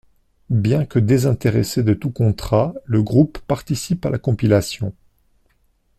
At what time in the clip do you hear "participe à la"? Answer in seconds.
3.37-4.17